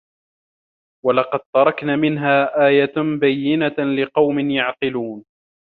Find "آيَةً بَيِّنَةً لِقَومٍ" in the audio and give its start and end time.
2.67-4.49